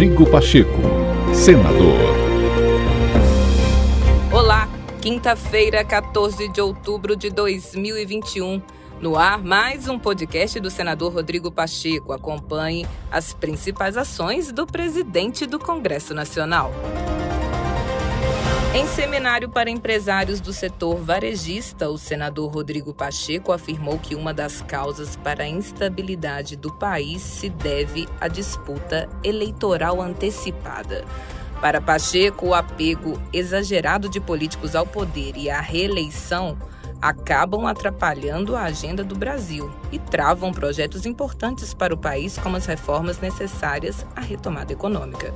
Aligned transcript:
Rodrigo 0.00 0.24
Pacheco, 0.30 0.80
senador. 1.34 1.98
Olá, 4.32 4.66
quinta-feira, 4.98 5.84
14 5.84 6.48
de 6.48 6.58
outubro 6.58 7.14
de 7.14 7.28
2021. 7.28 8.62
No 8.98 9.14
ar, 9.14 9.44
mais 9.44 9.88
um 9.88 9.98
podcast 9.98 10.58
do 10.58 10.70
senador 10.70 11.12
Rodrigo 11.12 11.52
Pacheco. 11.52 12.14
Acompanhe 12.14 12.86
as 13.10 13.34
principais 13.34 13.98
ações 13.98 14.50
do 14.50 14.66
presidente 14.66 15.44
do 15.44 15.58
Congresso 15.58 16.14
Nacional. 16.14 16.72
Em 18.72 18.86
seminário 18.86 19.48
para 19.48 19.68
empresários 19.68 20.40
do 20.40 20.52
setor 20.52 20.96
varejista, 20.96 21.88
o 21.90 21.98
senador 21.98 22.52
Rodrigo 22.52 22.94
Pacheco 22.94 23.50
afirmou 23.50 23.98
que 23.98 24.14
uma 24.14 24.32
das 24.32 24.62
causas 24.62 25.16
para 25.16 25.42
a 25.42 25.48
instabilidade 25.48 26.54
do 26.54 26.72
país 26.72 27.20
se 27.20 27.48
deve 27.48 28.08
à 28.20 28.28
disputa 28.28 29.08
eleitoral 29.24 30.00
antecipada. 30.00 31.04
Para 31.60 31.80
Pacheco, 31.80 32.46
o 32.46 32.54
apego 32.54 33.20
exagerado 33.32 34.08
de 34.08 34.20
políticos 34.20 34.76
ao 34.76 34.86
poder 34.86 35.36
e 35.36 35.50
à 35.50 35.60
reeleição 35.60 36.56
acabam 37.00 37.66
atrapalhando 37.66 38.54
a 38.54 38.62
agenda 38.62 39.02
do 39.02 39.14
Brasil 39.14 39.70
e 39.90 39.98
travam 39.98 40.52
projetos 40.52 41.06
importantes 41.06 41.72
para 41.72 41.94
o 41.94 41.98
país, 41.98 42.38
como 42.38 42.56
as 42.56 42.66
reformas 42.66 43.20
necessárias 43.20 44.04
à 44.14 44.20
retomada 44.20 44.72
econômica. 44.72 45.34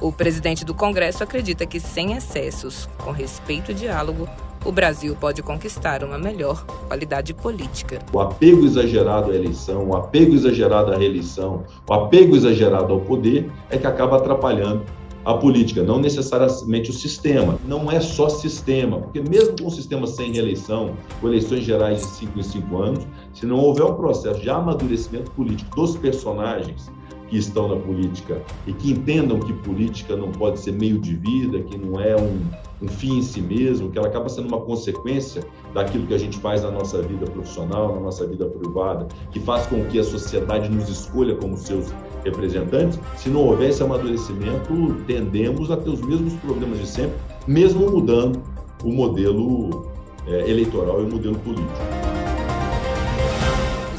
O 0.00 0.12
presidente 0.12 0.64
do 0.64 0.74
Congresso 0.74 1.24
acredita 1.24 1.64
que, 1.64 1.80
sem 1.80 2.12
excessos, 2.12 2.88
com 2.98 3.12
respeito 3.12 3.70
e 3.70 3.74
diálogo, 3.74 4.28
o 4.64 4.72
Brasil 4.72 5.16
pode 5.18 5.42
conquistar 5.42 6.02
uma 6.02 6.18
melhor 6.18 6.66
qualidade 6.88 7.32
política. 7.32 8.00
O 8.12 8.20
apego 8.20 8.66
exagerado 8.66 9.30
à 9.30 9.34
eleição, 9.34 9.88
o 9.88 9.96
apego 9.96 10.34
exagerado 10.34 10.92
à 10.92 10.98
reeleição, 10.98 11.64
o 11.88 11.94
apego 11.94 12.36
exagerado 12.36 12.92
ao 12.92 13.00
poder 13.00 13.50
é 13.70 13.78
que 13.78 13.86
acaba 13.86 14.16
atrapalhando 14.16 14.84
a 15.26 15.34
política, 15.34 15.82
não 15.82 15.98
necessariamente 15.98 16.90
o 16.90 16.92
sistema. 16.92 17.58
Não 17.66 17.90
é 17.90 18.00
só 18.00 18.28
sistema, 18.28 19.00
porque 19.00 19.20
mesmo 19.20 19.56
com 19.58 19.66
um 19.66 19.70
sistema 19.70 20.06
sem 20.06 20.32
reeleição, 20.32 20.96
com 21.20 21.26
eleições 21.26 21.64
gerais 21.64 22.00
de 22.00 22.06
cinco 22.06 22.38
em 22.38 22.42
cinco 22.44 22.80
anos, 22.80 23.04
se 23.34 23.44
não 23.44 23.58
houver 23.58 23.84
um 23.84 23.94
processo 23.94 24.40
de 24.40 24.48
amadurecimento 24.48 25.32
político 25.32 25.74
dos 25.74 25.96
personagens, 25.96 26.88
que 27.28 27.36
estão 27.36 27.68
na 27.68 27.76
política 27.76 28.42
e 28.66 28.72
que 28.72 28.92
entendam 28.92 29.40
que 29.40 29.52
política 29.52 30.16
não 30.16 30.30
pode 30.30 30.60
ser 30.60 30.72
meio 30.72 30.98
de 30.98 31.14
vida, 31.16 31.60
que 31.60 31.76
não 31.76 32.00
é 32.00 32.16
um, 32.16 32.40
um 32.82 32.88
fim 32.88 33.18
em 33.18 33.22
si 33.22 33.40
mesmo, 33.40 33.90
que 33.90 33.98
ela 33.98 34.08
acaba 34.08 34.28
sendo 34.28 34.48
uma 34.48 34.60
consequência 34.60 35.44
daquilo 35.74 36.06
que 36.06 36.14
a 36.14 36.18
gente 36.18 36.38
faz 36.38 36.62
na 36.62 36.70
nossa 36.70 37.02
vida 37.02 37.26
profissional, 37.26 37.94
na 37.94 38.00
nossa 38.00 38.26
vida 38.26 38.46
privada, 38.46 39.06
que 39.30 39.40
faz 39.40 39.66
com 39.66 39.84
que 39.86 39.98
a 39.98 40.04
sociedade 40.04 40.68
nos 40.68 40.88
escolha 40.88 41.34
como 41.34 41.56
seus 41.56 41.92
representantes. 42.24 42.98
Se 43.16 43.28
não 43.28 43.40
houver 43.40 43.70
esse 43.70 43.82
amadurecimento, 43.82 44.96
tendemos 45.06 45.70
a 45.70 45.76
ter 45.76 45.90
os 45.90 46.00
mesmos 46.00 46.34
problemas 46.34 46.78
de 46.78 46.86
sempre, 46.86 47.16
mesmo 47.46 47.90
mudando 47.90 48.42
o 48.84 48.92
modelo 48.92 49.86
é, 50.26 50.50
eleitoral 50.50 51.00
e 51.00 51.04
o 51.04 51.10
modelo 51.10 51.38
político 51.38 52.05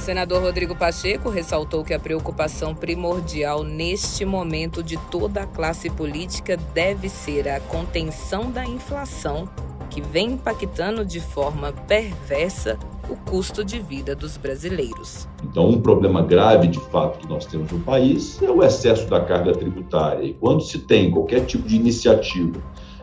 senador 0.07 0.41
Rodrigo 0.41 0.73
Pacheco 0.73 1.29
ressaltou 1.29 1.83
que 1.83 1.93
a 1.93 1.99
preocupação 1.99 2.73
primordial 2.73 3.65
neste 3.65 4.23
momento 4.23 4.81
de 4.81 4.95
toda 5.11 5.41
a 5.41 5.45
classe 5.45 5.89
política 5.89 6.55
deve 6.73 7.09
ser 7.09 7.49
a 7.49 7.59
contenção 7.59 8.49
da 8.49 8.65
inflação, 8.65 9.49
que 9.89 9.99
vem 9.99 10.27
impactando 10.31 11.03
de 11.03 11.19
forma 11.19 11.73
perversa 11.73 12.79
o 13.09 13.17
custo 13.29 13.65
de 13.65 13.81
vida 13.81 14.15
dos 14.15 14.37
brasileiros. 14.37 15.27
Então, 15.43 15.67
um 15.67 15.81
problema 15.81 16.21
grave 16.21 16.69
de 16.69 16.79
fato 16.79 17.19
que 17.19 17.27
nós 17.27 17.45
temos 17.45 17.69
no 17.69 17.79
país 17.79 18.41
é 18.41 18.49
o 18.49 18.63
excesso 18.63 19.09
da 19.09 19.19
carga 19.19 19.51
tributária. 19.51 20.23
E 20.23 20.33
quando 20.33 20.61
se 20.61 20.79
tem 20.79 21.11
qualquer 21.11 21.45
tipo 21.45 21.67
de 21.67 21.75
iniciativa 21.75 22.61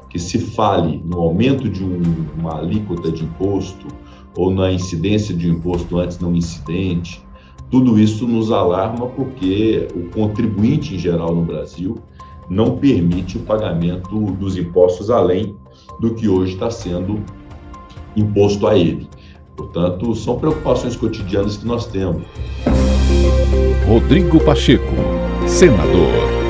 que 0.09 0.19
se 0.19 0.39
fale 0.39 1.03
no 1.05 1.21
aumento 1.21 1.69
de 1.69 1.85
um, 1.85 2.01
uma 2.39 2.61
alíquota 2.61 3.13
de 3.13 3.25
imposto, 3.25 3.89
ou 4.36 4.50
na 4.50 4.72
incidência 4.72 5.34
de 5.34 5.48
imposto 5.48 5.98
antes 5.98 6.18
não 6.18 6.34
incidente. 6.34 7.24
Tudo 7.70 7.98
isso 7.98 8.27
nos 8.27 8.52
alarma 8.52 9.06
porque 9.06 9.89
o 9.95 10.08
contribuinte 10.11 10.95
em 10.95 10.98
geral 10.98 11.34
no 11.34 11.42
Brasil 11.42 11.98
não 12.48 12.77
permite 12.77 13.36
o 13.36 13.40
pagamento 13.40 14.33
dos 14.33 14.56
impostos 14.56 15.11
além 15.11 15.56
do 16.00 16.14
que 16.14 16.28
hoje 16.28 16.55
está 16.55 16.70
sendo 16.70 17.22
imposto 18.17 18.67
a 18.67 18.77
ele. 18.77 19.08
Portanto, 19.56 20.14
são 20.14 20.39
preocupações 20.39 20.96
cotidianas 20.96 21.56
que 21.56 21.66
nós 21.66 21.86
temos. 21.86 22.24
Rodrigo 23.86 24.40
Pacheco, 24.40 24.95
senador. 25.46 26.44